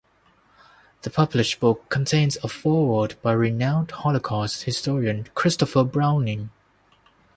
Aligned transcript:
The 1.03 1.11
published 1.11 1.59
book 1.59 1.87
contains 1.89 2.35
a 2.37 2.47
foreword 2.47 3.21
by 3.21 3.33
renowned 3.33 3.91
Holocaust 3.91 4.63
historian 4.63 5.27
Christopher 5.35 5.83
Browning. 5.83 6.49